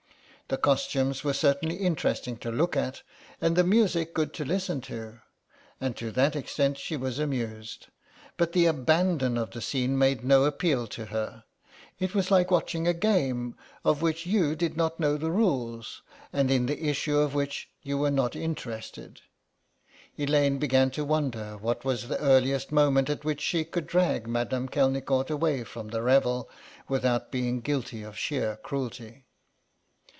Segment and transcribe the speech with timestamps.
[0.47, 3.03] The costumes were certainly interesting to look at,
[3.39, 5.21] and the music good to listen to,
[5.79, 7.87] and to that extent she was amused,
[8.35, 11.45] but the abandon of the scene made no appeal to her.
[12.01, 16.01] It was like watching a game of which you did not know the rules,
[16.33, 19.21] and in the issue of which you were not interested.
[20.17, 24.67] Elaine began to wonder what was the earliest moment at which she could drag Madame
[24.67, 26.49] Kelnicort away from the revel
[26.89, 29.23] without being guilty of sheer cruelty.